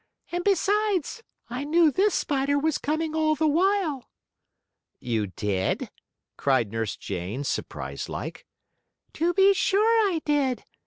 And 0.31 0.43
besides, 0.43 1.21
I 1.47 1.63
knew 1.63 1.91
this 1.91 2.15
spider 2.15 2.57
was 2.57 2.79
coming 2.79 3.13
all 3.13 3.35
the 3.35 3.45
while." 3.47 4.09
"You 4.99 5.27
did?" 5.27 5.91
cried 6.37 6.71
Nurse 6.71 6.95
Jane, 6.97 7.43
surprised 7.43 8.09
like. 8.09 8.47
"To 9.13 9.31
be 9.35 9.53
sure 9.53 10.11
I 10.11 10.19
did. 10.25 10.63